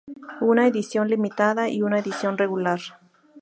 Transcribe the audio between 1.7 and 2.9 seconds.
una edición regular.